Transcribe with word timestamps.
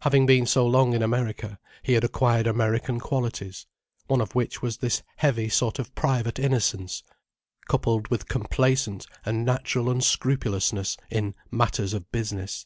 Having 0.00 0.24
been 0.24 0.46
so 0.46 0.66
long 0.66 0.94
in 0.94 1.02
America, 1.02 1.58
he 1.82 1.92
had 1.92 2.02
acquired 2.02 2.46
American 2.46 2.98
qualities, 2.98 3.66
one 4.06 4.22
of 4.22 4.34
which 4.34 4.62
was 4.62 4.78
this 4.78 5.02
heavy 5.16 5.50
sort 5.50 5.78
of 5.78 5.94
private 5.94 6.38
innocence, 6.38 7.02
coupled 7.68 8.08
with 8.08 8.28
complacent 8.28 9.06
and 9.26 9.44
natural 9.44 9.90
unscrupulousness 9.90 10.96
in 11.10 11.34
"matters 11.50 11.92
of 11.92 12.10
business." 12.10 12.64